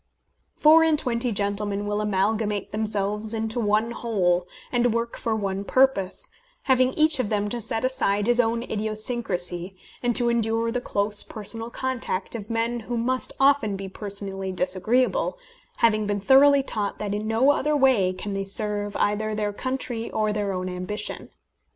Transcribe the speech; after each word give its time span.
Four 0.55 0.83
and 0.83 0.97
twenty 0.97 1.31
gentlemen 1.31 1.85
will 1.85 2.01
amalgamate 2.01 2.71
themselves 2.71 3.35
into 3.35 3.59
one 3.59 3.91
whole, 3.91 4.47
and 4.71 4.95
work 4.95 5.15
for 5.15 5.35
one 5.35 5.63
purpose, 5.63 6.31
having 6.63 6.93
each 6.93 7.19
of 7.19 7.29
them 7.29 7.47
to 7.49 7.59
set 7.61 7.85
aside 7.85 8.25
his 8.25 8.39
own 8.39 8.63
idiosyncrasy, 8.63 9.77
and 10.01 10.15
to 10.15 10.27
endure 10.29 10.71
the 10.71 10.81
close 10.81 11.21
personal 11.21 11.69
contact 11.69 12.33
of 12.33 12.49
men 12.49 12.79
who 12.79 12.97
must 12.97 13.33
often 13.39 13.75
be 13.75 13.87
personally 13.87 14.51
disagreeable, 14.51 15.37
having 15.77 16.07
been 16.07 16.19
thoroughly 16.19 16.63
taught 16.63 16.97
that 16.97 17.13
in 17.13 17.27
no 17.27 17.51
other 17.51 17.77
way 17.77 18.11
can 18.11 18.33
they 18.33 18.43
serve 18.43 18.97
either 18.97 19.35
their 19.35 19.53
country 19.53 20.09
or 20.09 20.33
their 20.33 20.51
own 20.51 20.67
ambition. 20.67 21.29